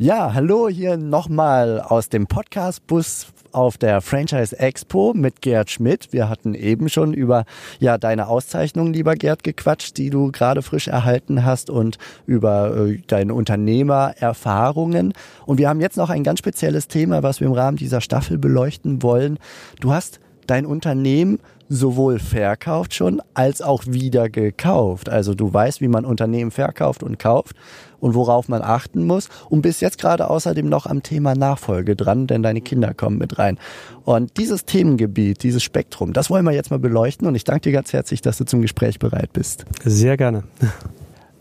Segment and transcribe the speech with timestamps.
[0.00, 6.12] Ja, hallo hier nochmal aus dem Podcast-Bus auf der Franchise Expo mit Gerd Schmidt.
[6.12, 7.44] Wir hatten eben schon über
[7.80, 12.98] ja deine Auszeichnung, lieber Gerd, gequatscht, die du gerade frisch erhalten hast und über äh,
[13.08, 15.14] deine Unternehmererfahrungen.
[15.46, 18.38] Und wir haben jetzt noch ein ganz spezielles Thema, was wir im Rahmen dieser Staffel
[18.38, 19.40] beleuchten wollen.
[19.80, 25.08] Du hast dein Unternehmen sowohl verkauft schon als auch wieder gekauft.
[25.08, 27.56] Also du weißt, wie man Unternehmen verkauft und kauft
[28.00, 32.26] und worauf man achten muss und bist jetzt gerade außerdem noch am Thema Nachfolge dran,
[32.26, 33.58] denn deine Kinder kommen mit rein.
[34.04, 37.72] Und dieses Themengebiet, dieses Spektrum, das wollen wir jetzt mal beleuchten und ich danke dir
[37.72, 39.66] ganz herzlich, dass du zum Gespräch bereit bist.
[39.84, 40.44] Sehr gerne.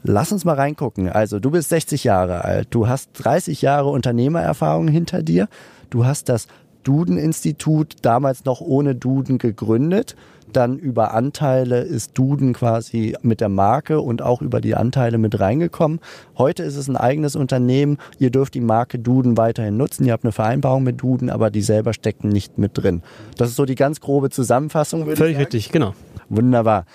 [0.03, 1.09] Lass uns mal reingucken.
[1.09, 5.49] Also, du bist 60 Jahre alt, du hast 30 Jahre Unternehmererfahrung hinter dir,
[5.89, 6.47] du hast das
[6.87, 10.15] Duden-Institut, damals noch ohne Duden gegründet.
[10.53, 15.39] Dann über Anteile ist Duden quasi mit der Marke und auch über die Anteile mit
[15.39, 15.99] reingekommen.
[16.37, 17.97] Heute ist es ein eigenes Unternehmen.
[18.17, 20.05] Ihr dürft die Marke Duden weiterhin nutzen.
[20.05, 23.01] Ihr habt eine Vereinbarung mit Duden, aber die selber stecken nicht mit drin.
[23.35, 25.05] Das ist so die ganz grobe Zusammenfassung.
[25.15, 25.93] Völlig richtig, genau.
[26.29, 26.85] Wunderbar.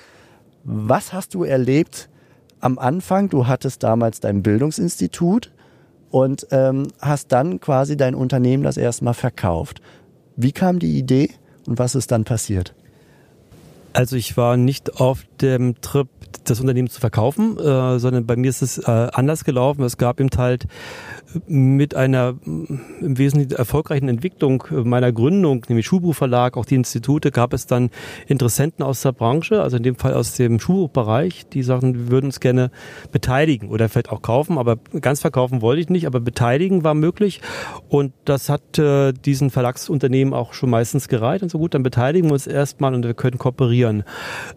[0.64, 2.08] Was hast du erlebt
[2.60, 3.28] am Anfang?
[3.28, 5.50] Du hattest damals dein Bildungsinstitut
[6.12, 9.80] und ähm, hast dann quasi dein Unternehmen das erste Mal verkauft.
[10.36, 11.30] Wie kam die Idee
[11.66, 12.74] und was ist dann passiert?
[13.94, 16.08] Also ich war nicht auf dem Trip,
[16.44, 19.82] das Unternehmen zu verkaufen, äh, sondern bei mir ist es äh, anders gelaufen.
[19.82, 20.66] Es gab eben halt
[21.46, 27.66] mit einer im Wesentlichen erfolgreichen Entwicklung meiner Gründung, nämlich Schulbuchverlag, auch die Institute, gab es
[27.66, 27.90] dann
[28.26, 32.26] Interessenten aus der Branche, also in dem Fall aus dem Schulbuchbereich, die sagten, wir würden
[32.26, 32.70] uns gerne
[33.12, 37.40] beteiligen oder vielleicht auch kaufen, aber ganz verkaufen wollte ich nicht, aber beteiligen war möglich
[37.88, 42.28] und das hat äh, diesen Verlagsunternehmen auch schon meistens gereicht und so gut, dann beteiligen
[42.28, 44.04] wir uns erstmal und wir können kooperieren.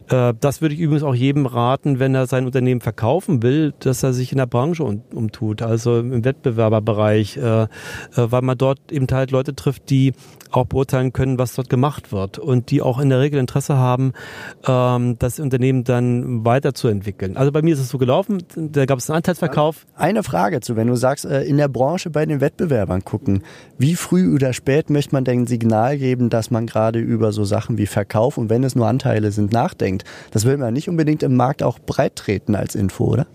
[0.09, 4.03] Äh, das würde ich übrigens auch jedem raten, wenn er sein Unternehmen verkaufen will, dass
[4.03, 7.67] er sich in der Branche umtut, also im Wettbewerb Wettbewerberbereich, äh, äh,
[8.15, 10.13] weil man dort eben halt Leute trifft, die
[10.51, 14.13] auch beurteilen können, was dort gemacht wird und die auch in der Regel Interesse haben,
[14.65, 17.35] ähm, das Unternehmen dann weiterzuentwickeln.
[17.35, 19.85] Also bei mir ist es so gelaufen, da gab es einen Anteilsverkauf.
[19.95, 23.43] Eine Frage zu, wenn du sagst, äh, in der Branche bei den Wettbewerbern gucken,
[23.77, 27.43] wie früh oder spät möchte man denn ein Signal geben, dass man gerade über so
[27.43, 30.05] Sachen wie Verkauf und wenn es nur Anteile sind, nachdenkt?
[30.31, 33.27] Das will man nicht unbedingt im Markt auch breit treten als Info, oder?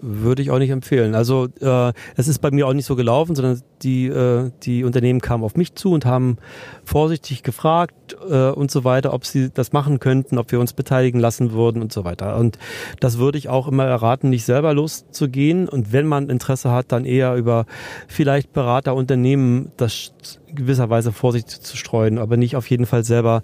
[0.00, 1.14] Würde ich auch nicht empfehlen.
[1.14, 5.20] Also äh, es ist bei mir auch nicht so gelaufen, sondern die, äh, die Unternehmen
[5.20, 6.38] kamen auf mich zu und haben
[6.84, 11.20] vorsichtig gefragt äh, und so weiter, ob sie das machen könnten, ob wir uns beteiligen
[11.20, 12.36] lassen würden und so weiter.
[12.36, 12.58] Und
[13.00, 17.04] das würde ich auch immer erraten, nicht selber loszugehen und wenn man Interesse hat, dann
[17.04, 17.66] eher über
[18.06, 20.12] vielleicht Berater, Unternehmen das
[20.54, 23.42] gewisserweise vorsichtig zu streuen, aber nicht auf jeden Fall selber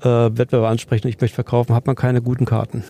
[0.00, 2.84] äh, Wettbewerber ansprechen, ich möchte verkaufen, hat man keine guten Karten.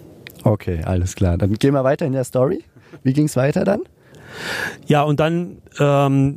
[0.44, 1.36] Okay, alles klar.
[1.36, 2.62] Dann gehen wir weiter in der Story.
[3.02, 3.80] Wie ging es weiter dann?
[4.86, 6.36] Ja, und dann ähm,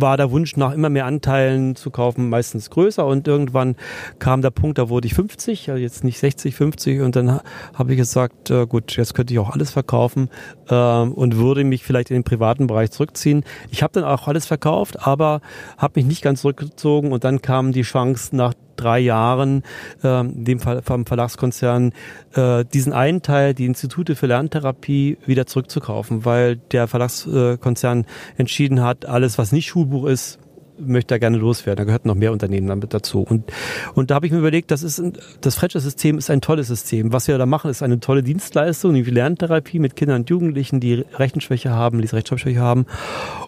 [0.00, 3.76] war der Wunsch nach immer mehr Anteilen zu kaufen meistens größer und irgendwann
[4.18, 7.40] kam der Punkt, da wurde ich 50, also jetzt nicht 60, 50 und dann
[7.74, 10.30] habe ich gesagt, äh, gut, jetzt könnte ich auch alles verkaufen
[10.68, 13.44] äh, und würde mich vielleicht in den privaten Bereich zurückziehen.
[13.70, 15.40] Ich habe dann auch alles verkauft, aber
[15.78, 19.62] habe mich nicht ganz zurückgezogen und dann kam die Chance nach drei Jahren,
[20.02, 21.92] äh, dem Fall vom Verlagskonzern,
[22.34, 29.06] äh, diesen einen Teil, die Institute für Lerntherapie, wieder zurückzukaufen, weil der Verlagskonzern entschieden hat,
[29.06, 30.38] alles, was nicht Schulbuch ist,
[30.78, 31.78] möchte er gerne loswerden.
[31.78, 33.22] Da gehört noch mehr Unternehmen damit dazu.
[33.22, 33.52] Und,
[33.94, 37.12] und da habe ich mir überlegt, das ist ein, das Franchise-System ist ein tolles System.
[37.12, 41.04] Was wir da machen, ist eine tolle Dienstleistung, die Lerntherapie mit Kindern und Jugendlichen, die
[41.14, 42.86] Rechenschwäche haben, die Rechtschreibschwäche haben.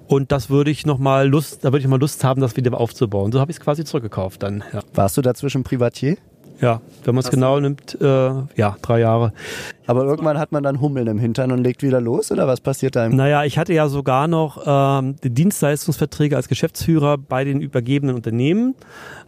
[0.07, 2.79] Und das würde ich noch mal Lust, da würde ich mal Lust haben, das wieder
[2.79, 3.33] aufzubauen.
[3.33, 4.63] So habe ich es quasi zurückgekauft dann.
[4.73, 4.83] Ja.
[4.95, 6.17] Warst du dazwischen Privatier?
[6.61, 9.33] Ja, wenn man es genau nimmt, äh, ja, drei Jahre.
[9.87, 12.97] Aber irgendwann hat man dann Hummeln im Hintern und legt wieder los oder was passiert
[12.97, 13.09] da?
[13.09, 18.75] Naja, ich hatte ja sogar noch ähm, die Dienstleistungsverträge als Geschäftsführer bei den übergebenen Unternehmen.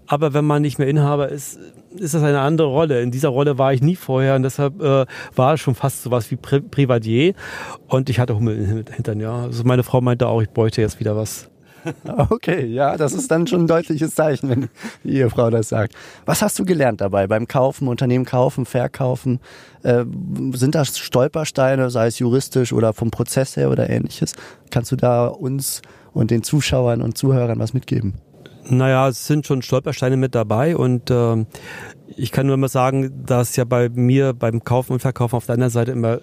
[0.07, 1.59] Aber wenn man nicht mehr Inhaber ist,
[1.95, 3.03] ist das eine andere Rolle.
[3.03, 5.05] In dieser Rolle war ich nie vorher und deshalb äh,
[5.37, 7.35] war es schon fast sowas wie Pri Privatier.
[7.89, 9.43] Und ich hatte Hummeln im Hintern, ja.
[9.43, 11.51] Also meine Frau meinte auch, ich bräuchte jetzt wieder was.
[12.31, 14.69] Okay, ja, das ist dann schon ein deutliches Zeichen, wenn
[15.05, 15.95] die Ehefrau das sagt.
[16.27, 19.41] Was hast du gelernt dabei beim Kaufen, Unternehmen kaufen, verkaufen?
[19.83, 20.05] Äh,
[20.53, 24.35] sind das Stolpersteine, sei es juristisch oder vom Prozess her oder ähnliches?
[24.71, 25.83] Kannst du da uns
[26.13, 28.15] und den Zuschauern und Zuhörern was mitgeben?
[28.71, 31.45] Naja, es sind schon Stolpersteine mit dabei und äh,
[32.17, 35.55] ich kann nur mal sagen, dass ja bei mir beim Kaufen und Verkaufen auf der
[35.55, 36.21] anderen Seite immer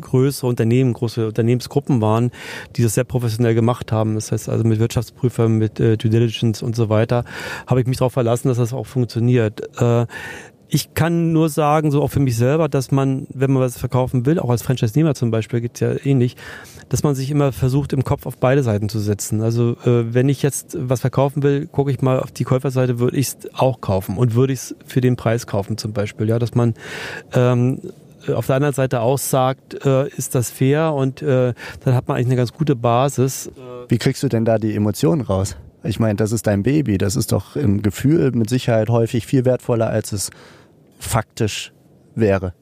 [0.00, 2.30] größere Unternehmen, große Unternehmensgruppen waren,
[2.76, 4.14] die das sehr professionell gemacht haben.
[4.14, 7.24] Das heißt also mit Wirtschaftsprüfern, mit äh, Due Diligence und so weiter,
[7.66, 9.60] habe ich mich darauf verlassen, dass das auch funktioniert.
[9.80, 10.06] Äh,
[10.68, 14.26] ich kann nur sagen, so auch für mich selber, dass man, wenn man was verkaufen
[14.26, 16.36] will, auch als Franchise-Nehmer zum Beispiel, gibt's ja ähnlich,
[16.88, 19.42] dass man sich immer versucht, im Kopf auf beide Seiten zu setzen.
[19.42, 23.16] Also äh, wenn ich jetzt was verkaufen will, gucke ich mal auf die Käuferseite, würde
[23.16, 26.28] ich es auch kaufen und würde ich es für den Preis kaufen zum Beispiel.
[26.28, 26.74] Ja, dass man
[27.32, 27.80] ähm,
[28.34, 31.54] auf der anderen Seite aussagt, äh, ist das fair und äh,
[31.84, 33.50] dann hat man eigentlich eine ganz gute Basis.
[33.88, 35.56] Wie kriegst du denn da die Emotionen raus?
[35.86, 36.98] Ich meine, das ist dein Baby.
[36.98, 40.30] Das ist doch im Gefühl mit Sicherheit häufig viel wertvoller, als es
[40.98, 41.72] faktisch
[42.14, 42.54] wäre.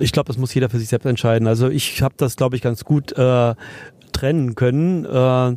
[0.00, 1.48] Ich glaube, das muss jeder für sich selbst entscheiden.
[1.48, 3.54] Also ich habe das, glaube ich, ganz gut äh,
[4.18, 5.04] trennen können.
[5.04, 5.56] Äh,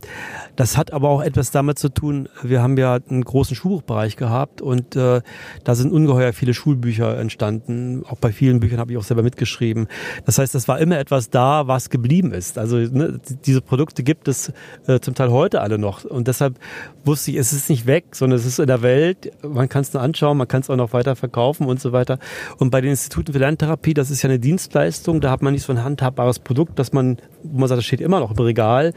[0.56, 4.62] das hat aber auch etwas damit zu tun, wir haben ja einen großen Schulbuchbereich gehabt
[4.62, 5.22] und äh,
[5.63, 8.04] da sind ungeheuer viele Schulbücher entstanden.
[8.08, 9.88] Auch bei vielen Büchern habe ich auch selber mitgeschrieben.
[10.25, 12.58] Das heißt, es war immer etwas da, was geblieben ist.
[12.58, 14.52] Also ne, diese Produkte gibt es
[14.88, 16.60] äh, zum Teil heute alle noch und deshalb
[17.04, 19.31] wusste ich, es ist nicht weg, sondern es ist in der Welt.
[19.42, 22.19] Man kann es nur anschauen, man kann es auch noch weiter verkaufen und so weiter.
[22.57, 25.64] Und bei den Instituten für Lerntherapie, das ist ja eine Dienstleistung, da hat man nicht
[25.64, 28.94] so ein handhabbares Produkt, dass man, wo man sagt, das steht immer noch im Regal.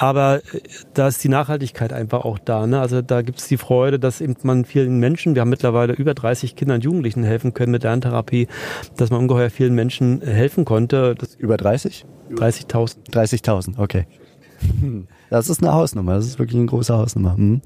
[0.00, 0.60] Aber äh,
[0.94, 2.66] da ist die Nachhaltigkeit einfach auch da.
[2.66, 2.80] Ne?
[2.80, 6.14] Also da gibt es die Freude, dass eben man vielen Menschen, wir haben mittlerweile über
[6.14, 8.48] 30 Kindern und Jugendlichen helfen können mit Lerntherapie,
[8.96, 11.14] dass man ungeheuer vielen Menschen helfen konnte.
[11.14, 12.06] Das über 30?
[12.32, 13.10] 30.000.
[13.12, 14.06] 30.000, okay.
[15.30, 17.36] Das ist eine Hausnummer, das ist wirklich eine große Hausnummer.
[17.36, 17.60] Hm.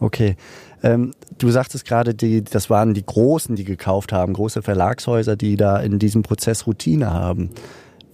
[0.00, 0.36] Okay.
[0.82, 5.56] Ähm, du sagtest gerade, die, das waren die Großen, die gekauft haben, große Verlagshäuser, die
[5.56, 7.50] da in diesem Prozess Routine haben.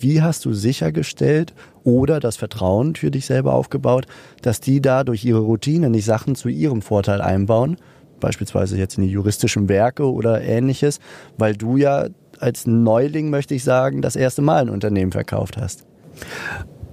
[0.03, 1.55] Wie hast du sichergestellt
[1.85, 4.07] oder das Vertrauen für dich selber aufgebaut,
[4.43, 7.77] dass die da durch ihre Routine nicht Sachen zu ihrem Vorteil einbauen,
[8.21, 10.99] beispielsweise jetzt in die juristischen Werke oder ähnliches,
[11.39, 12.07] weil du ja
[12.41, 15.87] als Neuling, möchte ich sagen, das erste Mal ein Unternehmen verkauft hast?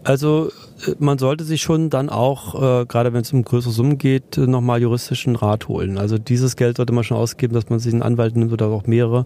[0.04, 0.50] Also
[0.88, 4.38] äh, man sollte sich schon dann auch, äh, gerade wenn es um größere Summen geht,
[4.38, 5.98] äh, nochmal juristischen Rat holen.
[5.98, 8.86] Also dieses Geld sollte man schon ausgeben, dass man sich einen Anwalt nimmt oder auch
[8.86, 9.26] mehrere.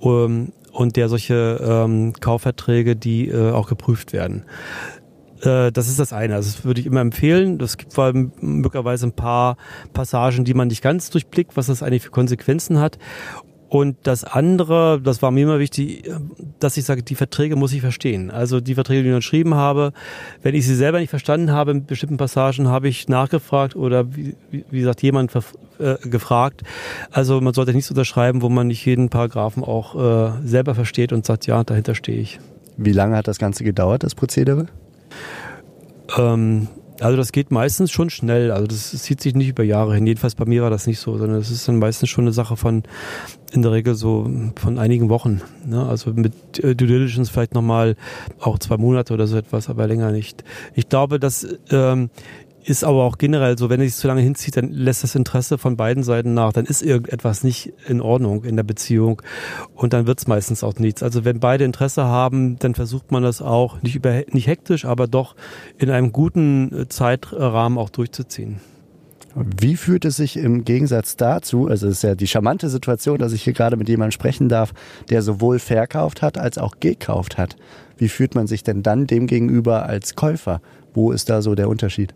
[0.00, 4.44] Um, und der solche ähm, Kaufverträge, die äh, auch geprüft werden.
[5.42, 6.34] Äh, das ist das eine.
[6.34, 7.60] Also das würde ich immer empfehlen.
[7.60, 9.56] Es gibt vor allem möglicherweise ein paar
[9.92, 12.98] Passagen, die man nicht ganz durchblickt, was das eigentlich für Konsequenzen hat.
[13.68, 16.10] Und das andere, das war mir immer wichtig,
[16.58, 18.30] dass ich sage, die Verträge muss ich verstehen.
[18.30, 19.92] Also die Verträge, die ich unterschrieben habe,
[20.42, 24.36] wenn ich sie selber nicht verstanden habe in bestimmten Passagen, habe ich nachgefragt oder wie,
[24.50, 26.62] wie gesagt jemand äh, gefragt.
[27.10, 31.26] Also man sollte nichts unterschreiben, wo man nicht jeden Paragraphen auch äh, selber versteht und
[31.26, 32.40] sagt, ja, dahinter stehe ich.
[32.78, 34.66] Wie lange hat das Ganze gedauert, das Prozedere?
[36.16, 36.68] Ähm,
[37.00, 38.50] also das geht meistens schon schnell.
[38.50, 40.06] Also das zieht sich nicht über Jahre hin.
[40.06, 42.56] Jedenfalls bei mir war das nicht so, sondern es ist dann meistens schon eine Sache
[42.56, 42.82] von
[43.52, 45.40] in der Regel so von einigen Wochen.
[45.64, 45.86] Ne?
[45.86, 47.96] Also mit äh, Due Diligence vielleicht nochmal
[48.40, 50.44] auch zwei Monate oder so etwas, aber länger nicht.
[50.74, 52.10] Ich glaube, dass ähm,
[52.68, 55.56] ist aber auch generell so, wenn es sich zu lange hinzieht, dann lässt das Interesse
[55.56, 56.52] von beiden Seiten nach.
[56.52, 59.22] Dann ist irgendetwas nicht in Ordnung in der Beziehung
[59.74, 61.02] und dann wird es meistens auch nichts.
[61.02, 65.06] Also wenn beide Interesse haben, dann versucht man das auch nicht, über, nicht hektisch, aber
[65.06, 65.34] doch
[65.78, 68.60] in einem guten äh, Zeitrahmen auch durchzuziehen.
[69.34, 73.32] Wie fühlt es sich im Gegensatz dazu, also es ist ja die charmante Situation, dass
[73.32, 74.74] ich hier gerade mit jemandem sprechen darf,
[75.08, 77.56] der sowohl verkauft hat als auch gekauft hat.
[77.96, 80.60] Wie fühlt man sich denn dann dem gegenüber als Käufer?
[80.92, 82.14] Wo ist da so der Unterschied?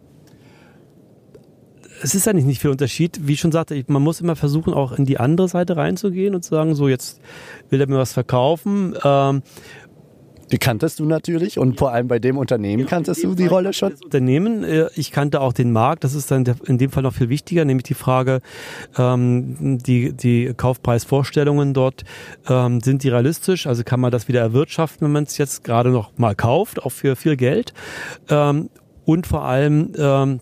[2.03, 3.21] Es ist eigentlich nicht viel Unterschied.
[3.23, 6.43] Wie ich schon sagte, man muss immer versuchen, auch in die andere Seite reinzugehen und
[6.43, 7.21] zu sagen, so jetzt
[7.71, 8.95] will er mir was verkaufen.
[9.05, 9.43] Ähm,
[10.51, 13.95] die kanntest du natürlich und vor allem bei dem Unternehmen kanntest du die Rolle schon?
[14.05, 17.31] Unternehmen, äh, ich kannte auch den Markt, das ist dann in dem Fall noch viel
[17.31, 18.43] wichtiger, nämlich die Frage,
[18.99, 22.05] ähm, die, die Kaufpreisvorstellungen dort,
[22.49, 23.67] ähm, sind die realistisch?
[23.67, 26.93] Also kann man das wieder erwirtschaften, wenn man es jetzt gerade noch mal kauft, auch
[26.93, 27.73] für viel Geld?
[28.29, 28.69] Ähm,
[29.07, 30.41] und vor allem,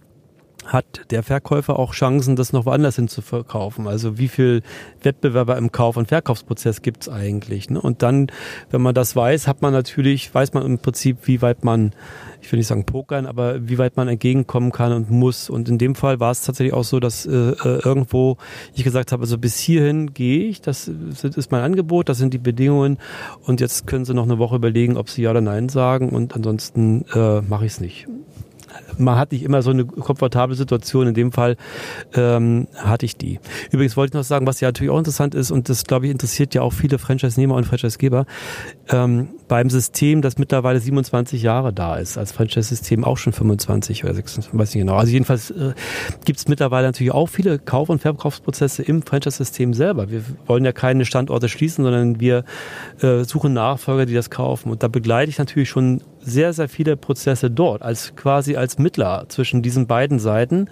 [0.72, 3.88] hat der Verkäufer auch Chancen, das noch woanders hin zu verkaufen.
[3.88, 4.62] Also wie viel
[5.02, 7.70] Wettbewerber im Kauf- und Verkaufsprozess gibt es eigentlich?
[7.70, 7.80] Ne?
[7.80, 8.28] Und dann,
[8.70, 11.92] wenn man das weiß, hat man natürlich, weiß man im Prinzip, wie weit man,
[12.40, 15.50] ich will nicht sagen pokern, aber wie weit man entgegenkommen kann und muss.
[15.50, 18.36] Und in dem Fall war es tatsächlich auch so, dass äh, äh irgendwo
[18.74, 22.38] ich gesagt habe, also bis hierhin gehe ich, das ist mein Angebot, das sind die
[22.38, 22.98] Bedingungen
[23.46, 26.34] und jetzt können Sie noch eine Woche überlegen, ob Sie ja oder nein sagen und
[26.36, 28.06] ansonsten äh, mache ich es nicht.
[28.98, 31.08] Man hat nicht immer so eine komfortable Situation.
[31.08, 31.56] In dem Fall
[32.14, 33.38] ähm, hatte ich die.
[33.70, 36.12] Übrigens wollte ich noch sagen, was ja natürlich auch interessant ist, und das, glaube ich,
[36.12, 38.26] interessiert ja auch viele Franchise-Nehmer und Franchise-Geber,
[38.88, 44.14] ähm, beim System, das mittlerweile 27 Jahre da ist, als Franchise-System auch schon 25 oder
[44.14, 44.96] 26, weiß nicht genau.
[44.96, 45.72] Also jedenfalls äh,
[46.24, 50.10] gibt es mittlerweile natürlich auch viele Kauf- und Verkaufsprozesse im Franchise-System selber.
[50.10, 52.44] Wir wollen ja keine Standorte schließen, sondern wir
[53.00, 54.70] äh, suchen Nachfolger, die das kaufen.
[54.70, 59.24] Und da begleite ich natürlich schon sehr, sehr viele Prozesse dort, als quasi als Mittler
[59.28, 60.68] zwischen diesen beiden Seiten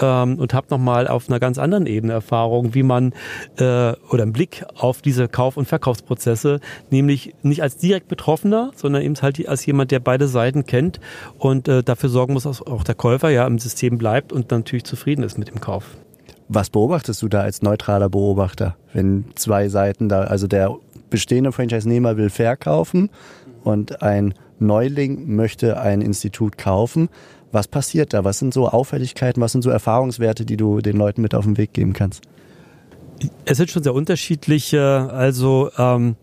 [0.00, 3.12] ähm, und habe nochmal auf einer ganz anderen Ebene Erfahrung, wie man
[3.58, 9.02] äh, oder einen Blick auf diese Kauf- und Verkaufsprozesse, nämlich nicht als direkt Betroffener, sondern
[9.02, 11.00] eben halt als jemand, der beide Seiten kennt
[11.38, 14.84] und äh, dafür sorgen muss, dass auch der Käufer ja im System bleibt und natürlich
[14.84, 15.84] zufrieden ist mit dem Kauf.
[16.48, 20.74] Was beobachtest du da als neutraler Beobachter, wenn zwei Seiten da, also der
[21.10, 23.10] bestehende Franchise-Nehmer will verkaufen
[23.64, 27.08] und ein Neuling möchte ein Institut kaufen.
[27.52, 28.24] Was passiert da?
[28.24, 31.56] Was sind so Auffälligkeiten, was sind so Erfahrungswerte, die du den Leuten mit auf den
[31.56, 32.22] Weg geben kannst?
[33.44, 35.10] Es sind schon sehr unterschiedliche.
[35.12, 36.16] Also ähm,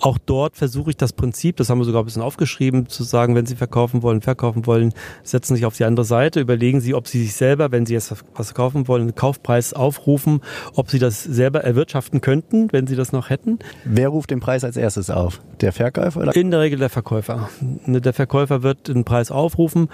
[0.00, 3.34] auch dort versuche ich das Prinzip, das haben wir sogar ein bisschen aufgeschrieben, zu sagen,
[3.34, 6.94] wenn Sie verkaufen wollen, verkaufen wollen, setzen Sie sich auf die andere Seite, überlegen Sie,
[6.94, 10.40] ob Sie sich selber, wenn Sie jetzt was kaufen wollen, einen Kaufpreis aufrufen,
[10.74, 13.58] ob Sie das selber erwirtschaften könnten, wenn Sie das noch hätten.
[13.84, 15.40] Wer ruft den Preis als erstes auf?
[15.60, 16.20] Der Verkäufer?
[16.20, 16.36] Oder?
[16.36, 17.48] In der Regel der Verkäufer.
[17.86, 19.88] Der Verkäufer wird den Preis aufrufen.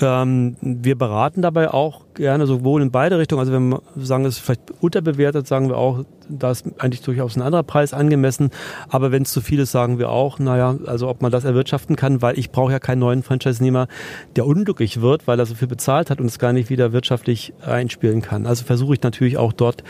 [0.00, 3.40] Ähm, wir beraten dabei auch gerne sowohl in beide Richtungen.
[3.40, 7.36] Also wenn wir sagen, es ist vielleicht unterbewertet, sagen wir auch, da ist eigentlich durchaus
[7.36, 8.50] ein anderer Preis angemessen.
[8.88, 11.96] Aber wenn es zu viel ist, sagen wir auch, naja, also ob man das erwirtschaften
[11.96, 13.88] kann, weil ich brauche ja keinen neuen Franchise-Nehmer,
[14.36, 17.54] der unglücklich wird, weil er so viel bezahlt hat und es gar nicht wieder wirtschaftlich
[17.64, 18.46] einspielen kann.
[18.46, 19.82] Also versuche ich natürlich auch dort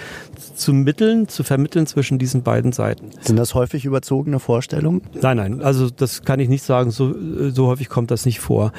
[0.55, 3.11] zu mitteln, zu vermitteln zwischen diesen beiden Seiten.
[3.21, 5.03] Sind das häufig überzogene Vorstellungen?
[5.21, 7.15] Nein, nein, also das kann ich nicht sagen, so,
[7.51, 8.73] so häufig kommt das nicht vor.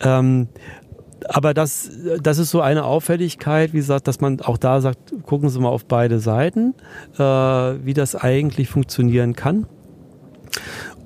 [0.00, 0.48] Ähm,
[1.28, 1.90] aber das,
[2.22, 5.68] das ist so eine Auffälligkeit, wie gesagt, dass man auch da sagt, gucken Sie mal
[5.68, 6.74] auf beide Seiten,
[7.16, 9.66] äh, wie das eigentlich funktionieren kann.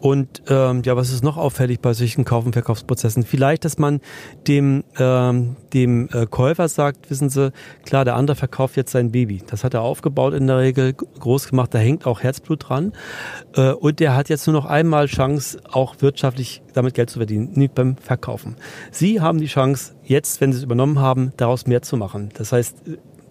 [0.01, 3.25] Und ähm, ja, was ist noch auffällig bei solchen Kauf- und Verkaufsprozessen?
[3.25, 4.01] Vielleicht, dass man
[4.47, 7.53] dem, ähm, dem äh, Käufer sagt, wissen Sie,
[7.85, 9.43] klar, der andere verkauft jetzt sein Baby.
[9.47, 12.93] Das hat er aufgebaut in der Regel, groß gemacht, da hängt auch Herzblut dran.
[13.57, 17.51] Äh, und der hat jetzt nur noch einmal Chance, auch wirtschaftlich damit Geld zu verdienen,
[17.55, 18.57] nicht beim Verkaufen.
[18.93, 22.29] Sie haben die Chance, jetzt, wenn Sie es übernommen haben, daraus mehr zu machen.
[22.35, 22.83] Das heißt,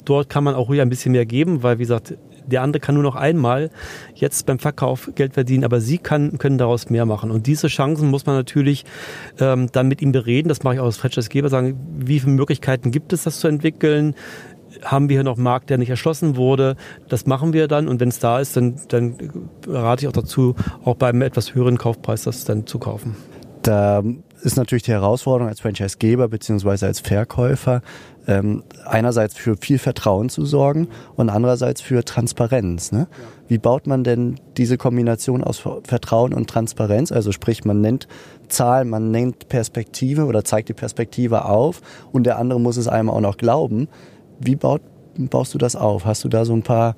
[0.03, 2.17] dort kann man auch ruhig ein bisschen mehr geben, weil, wie gesagt,
[2.47, 3.69] der andere kann nur noch einmal
[4.15, 7.31] jetzt beim Verkauf Geld verdienen, aber sie kann, können daraus mehr machen.
[7.31, 8.85] Und diese Chancen muss man natürlich
[9.39, 10.49] ähm, dann mit ihm bereden.
[10.49, 14.15] Das mache ich auch als Franchise-Geber, sagen, wie viele Möglichkeiten gibt es, das zu entwickeln?
[14.83, 16.75] haben wir hier noch Markt, der nicht erschlossen wurde.
[17.07, 19.15] Das machen wir dann und wenn es da ist, dann, dann
[19.67, 23.15] rate ich auch dazu, auch bei einem etwas höheren Kaufpreis das dann zu kaufen.
[23.63, 24.03] Da
[24.41, 26.85] ist natürlich die Herausforderung als Franchise-Geber bzw.
[26.85, 27.81] als Verkäufer,
[28.27, 32.91] ähm, einerseits für viel Vertrauen zu sorgen und andererseits für Transparenz.
[32.91, 33.07] Ne?
[33.47, 37.11] Wie baut man denn diese Kombination aus Vertrauen und Transparenz?
[37.11, 38.07] Also sprich, man nennt
[38.49, 41.81] Zahlen, man nennt Perspektive oder zeigt die Perspektive auf
[42.11, 43.87] und der andere muss es einem auch noch glauben.
[44.39, 44.81] Wie baut,
[45.17, 46.05] baust du das auf?
[46.05, 46.95] Hast du da so ein paar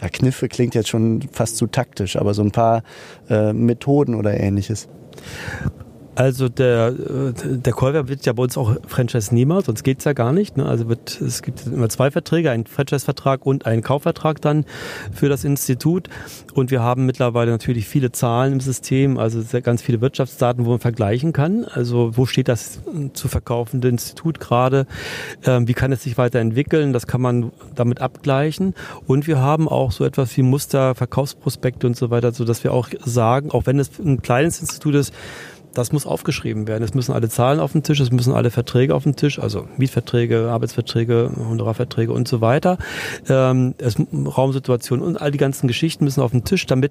[0.00, 2.82] ja, Kniffe klingt jetzt schon fast zu taktisch, aber so ein paar
[3.28, 4.88] äh, Methoden oder ähnliches?
[6.18, 10.32] Also der, äh, der Käufer wird ja bei uns auch Franchise-Nehmer, sonst geht's ja gar
[10.32, 10.56] nicht.
[10.56, 10.66] Ne?
[10.66, 14.64] Also wird, es gibt immer zwei Verträge, einen Franchise-Vertrag und einen Kaufvertrag dann
[15.12, 16.08] für das Institut.
[16.54, 20.80] Und wir haben mittlerweile natürlich viele Zahlen im System, also ganz viele Wirtschaftsdaten, wo man
[20.80, 21.64] vergleichen kann.
[21.64, 22.80] Also wo steht das
[23.12, 24.88] zu verkaufende Institut gerade?
[25.46, 26.92] Ähm, wie kann es sich weiterentwickeln?
[26.92, 28.74] Das kann man damit abgleichen.
[29.06, 32.72] Und wir haben auch so etwas wie Muster, Verkaufsprospekte und so weiter, so dass wir
[32.72, 35.14] auch sagen, auch wenn es ein kleines Institut ist,
[35.78, 36.82] das muss aufgeschrieben werden.
[36.82, 39.68] Es müssen alle Zahlen auf den Tisch, es müssen alle Verträge auf den Tisch, also
[39.76, 42.78] Mietverträge, Arbeitsverträge, Honorarverträge und so weiter.
[43.28, 46.90] Ähm, es, Raumsituationen und all die ganzen Geschichten müssen auf den Tisch, damit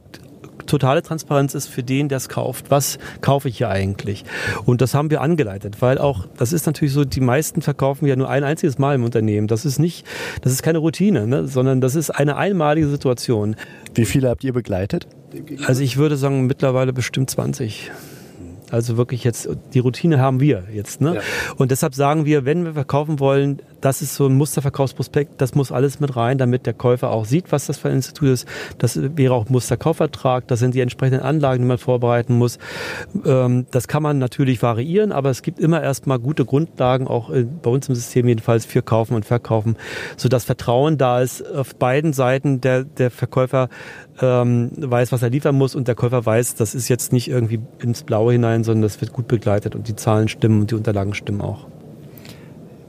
[0.66, 2.72] totale Transparenz ist für den, der es kauft.
[2.72, 4.24] Was kaufe ich hier eigentlich?
[4.66, 8.16] Und das haben wir angeleitet, weil auch, das ist natürlich so, die meisten verkaufen ja
[8.16, 9.48] nur ein einziges Mal im Unternehmen.
[9.48, 10.06] Das ist nicht,
[10.42, 11.48] das ist keine Routine, ne?
[11.48, 13.56] sondern das ist eine einmalige Situation.
[13.94, 15.08] Wie viele habt ihr begleitet?
[15.66, 17.92] Also ich würde sagen, mittlerweile bestimmt 20.
[18.70, 21.00] Also wirklich jetzt, die Routine haben wir jetzt.
[21.00, 21.16] Ne?
[21.16, 21.22] Ja.
[21.58, 25.72] Und deshalb sagen wir, wenn wir verkaufen wollen, das ist so ein Musterverkaufsprospekt, das muss
[25.72, 28.48] alles mit rein, damit der Käufer auch sieht, was das für ein Institut ist.
[28.78, 32.58] Das wäre auch Musterkaufvertrag, das sind die entsprechenden Anlagen, die man vorbereiten muss.
[33.26, 37.70] Ähm, das kann man natürlich variieren, aber es gibt immer erstmal gute Grundlagen, auch bei
[37.70, 39.78] uns im System jedenfalls, für Kaufen und Verkaufen,
[40.18, 42.62] sodass Vertrauen da ist auf beiden Seiten.
[42.62, 43.70] Der, der Verkäufer
[44.22, 47.60] ähm, weiß, was er liefern muss und der Käufer weiß, das ist jetzt nicht irgendwie
[47.80, 51.14] ins Blaue hinein, sondern das wird gut begleitet und die Zahlen stimmen und die Unterlagen
[51.14, 51.68] stimmen auch.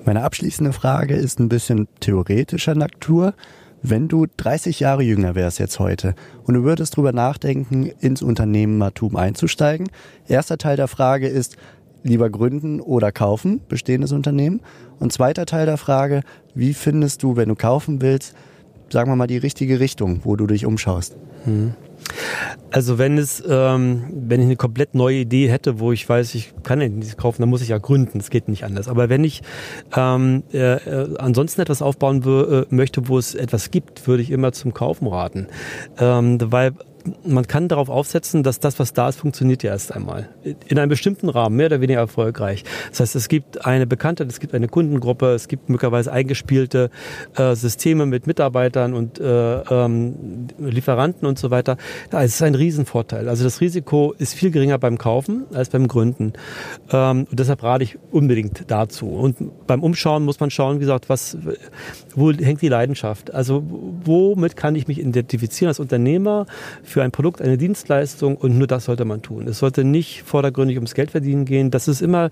[0.08, 3.34] Meine abschließende Frage ist ein bisschen theoretischer Natur.
[3.82, 9.16] Wenn du 30 Jahre jünger wärst jetzt heute und du würdest drüber nachdenken, ins Unternehmertum
[9.16, 9.90] einzusteigen,
[10.26, 11.58] erster Teil der Frage ist,
[12.04, 14.62] lieber gründen oder kaufen, bestehendes Unternehmen?
[14.98, 16.22] Und zweiter Teil der Frage,
[16.54, 18.34] wie findest du, wenn du kaufen willst,
[18.90, 21.18] sagen wir mal, die richtige Richtung, wo du dich umschaust?
[21.44, 21.74] Hm.
[22.70, 26.52] Also wenn es, ähm, wenn ich eine komplett neue Idee hätte, wo ich weiß, ich
[26.62, 28.18] kann nicht kaufen, dann muss ich ja gründen.
[28.18, 28.88] Es geht nicht anders.
[28.88, 29.42] Aber wenn ich
[29.96, 34.52] ähm, äh, äh, ansonsten etwas aufbauen äh, möchte, wo es etwas gibt, würde ich immer
[34.52, 35.48] zum Kaufen raten,
[35.98, 36.72] ähm, weil
[37.24, 40.28] man kann darauf aufsetzen, dass das, was da ist, funktioniert ja erst einmal.
[40.68, 42.64] In einem bestimmten Rahmen, mehr oder weniger erfolgreich.
[42.90, 46.90] Das heißt, es gibt eine Bekannte, es gibt eine Kundengruppe, es gibt möglicherweise eingespielte
[47.36, 51.76] äh, Systeme mit Mitarbeitern und äh, ähm, Lieferanten und so weiter.
[52.10, 53.28] Es ist ein Riesenvorteil.
[53.28, 56.32] Also das Risiko ist viel geringer beim Kaufen als beim Gründen.
[56.90, 59.08] Ähm, und deshalb rate ich unbedingt dazu.
[59.08, 61.36] Und beim Umschauen muss man schauen, wie gesagt, was,
[62.14, 63.32] wo hängt die Leidenschaft?
[63.34, 63.62] Also
[64.04, 66.46] womit kann ich mich identifizieren als Unternehmer
[66.82, 69.48] für ein Produkt, eine Dienstleistung und nur das sollte man tun.
[69.48, 71.70] Es sollte nicht vordergründig ums Geld verdienen gehen.
[71.70, 72.30] Das ist immer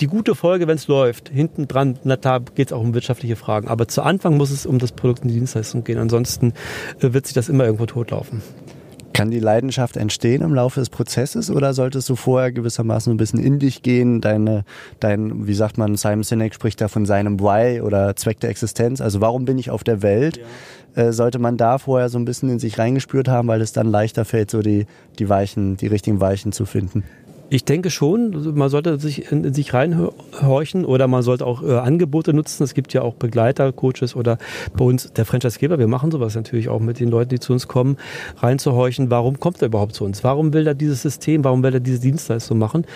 [0.00, 1.28] die gute Folge, wenn es läuft.
[1.28, 3.68] Hinten dran, na da geht es auch um wirtschaftliche Fragen.
[3.68, 5.98] Aber zu Anfang muss es um das Produkt und die Dienstleistung gehen.
[5.98, 6.52] Ansonsten
[7.00, 8.42] äh, wird sich das immer irgendwo totlaufen.
[9.14, 13.38] Kann die Leidenschaft entstehen im Laufe des Prozesses oder solltest du vorher gewissermaßen ein bisschen
[13.38, 14.64] in dich gehen, deine,
[14.98, 19.00] dein, wie sagt man, Simon Sinek spricht da von seinem Why oder Zweck der Existenz,
[19.00, 20.40] also warum bin ich auf der Welt?
[20.96, 21.04] Ja.
[21.04, 23.86] Äh, sollte man da vorher so ein bisschen in sich reingespürt haben, weil es dann
[23.86, 24.86] leichter fällt, so die,
[25.18, 27.04] die Weichen, die richtigen Weichen zu finden?
[27.50, 31.76] Ich denke schon, man sollte sich in, in sich reinhorchen oder man sollte auch äh,
[31.76, 32.64] Angebote nutzen.
[32.64, 34.38] Es gibt ja auch Begleiter, Coaches oder
[34.74, 35.78] bei uns der Franchisegeber.
[35.78, 37.98] Wir machen sowas natürlich auch mit den Leuten, die zu uns kommen,
[38.38, 39.10] reinzuhorchen.
[39.10, 40.24] Warum kommt er überhaupt zu uns?
[40.24, 41.44] Warum will er dieses System?
[41.44, 42.86] Warum will er diese Dienstleistung machen?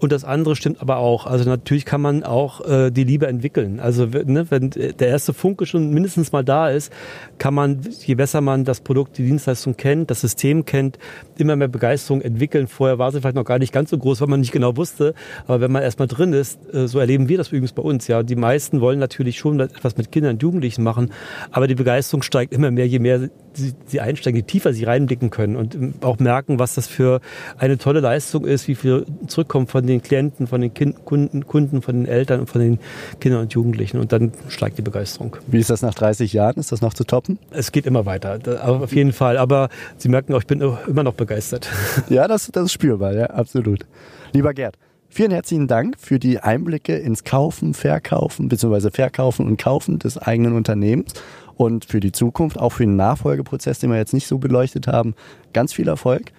[0.00, 1.26] Und das andere stimmt aber auch.
[1.26, 3.80] Also natürlich kann man auch äh, die Liebe entwickeln.
[3.80, 6.92] Also ne, wenn der erste Funke schon mindestens mal da ist,
[7.38, 10.98] kann man, je besser man das Produkt, die Dienstleistung kennt, das System kennt,
[11.38, 12.66] immer mehr Begeisterung entwickeln.
[12.66, 15.14] Vorher war sie vielleicht noch gar nicht ganz so groß, weil man nicht genau wusste.
[15.46, 18.08] Aber wenn man erstmal drin ist, äh, so erleben wir das übrigens bei uns.
[18.08, 21.10] Ja, die meisten wollen natürlich schon etwas mit Kindern und Jugendlichen machen,
[21.50, 25.30] aber die Begeisterung steigt immer mehr, je mehr sie, sie einsteigen, je tiefer sie reinblicken
[25.30, 27.20] können und ähm, auch merken, was das für
[27.58, 31.82] eine tolle Leistung ist, wie viel zurückkommt von den Klienten, von den kind, Kunden, Kunden,
[31.82, 32.78] von den Eltern und von den
[33.20, 34.00] Kindern und Jugendlichen.
[34.00, 35.36] Und dann steigt die Begeisterung.
[35.46, 36.58] Wie ist das nach 30 Jahren?
[36.58, 37.38] Ist das noch zu toppen?
[37.50, 39.38] Es geht immer weiter, auf jeden Fall.
[39.38, 39.68] Aber
[39.98, 41.68] Sie merken auch, ich bin immer noch begeistert.
[42.08, 43.83] Ja, das, das ist spürbar, ja, absolut.
[44.32, 44.76] Lieber Gerd,
[45.08, 48.90] vielen herzlichen Dank für die Einblicke ins Kaufen, Verkaufen bzw.
[48.90, 51.14] Verkaufen und Kaufen des eigenen Unternehmens
[51.56, 55.14] und für die Zukunft, auch für den Nachfolgeprozess, den wir jetzt nicht so beleuchtet haben.
[55.52, 56.32] Ganz viel Erfolg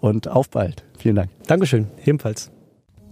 [0.00, 0.84] und auf bald.
[0.98, 1.30] Vielen Dank.
[1.46, 2.50] Dankeschön, ebenfalls.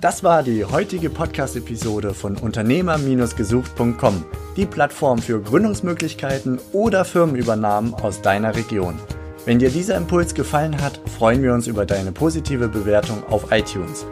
[0.00, 4.24] Das war die heutige Podcast-Episode von Unternehmer-gesucht.com,
[4.56, 8.98] die Plattform für Gründungsmöglichkeiten oder Firmenübernahmen aus deiner Region.
[9.46, 14.06] Wenn dir dieser Impuls gefallen hat, freuen wir uns über deine positive Bewertung auf iTunes.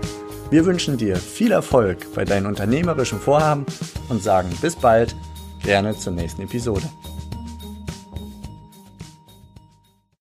[0.50, 3.64] Wir wünschen dir viel Erfolg bei deinen unternehmerischen Vorhaben
[4.10, 5.16] und sagen bis bald,
[5.62, 6.82] gerne zur nächsten Episode.